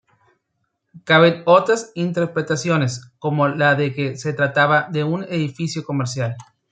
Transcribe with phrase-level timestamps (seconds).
[1.03, 6.35] Caben otras interpretaciones, como la de que se trataba de un edificio comercial.